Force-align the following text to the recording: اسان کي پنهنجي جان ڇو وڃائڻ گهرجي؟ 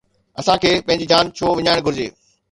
اسان 0.39 0.57
کي 0.63 0.71
پنهنجي 0.87 1.07
جان 1.11 1.25
ڇو 1.37 1.47
وڃائڻ 1.57 1.77
گهرجي؟ 1.85 2.07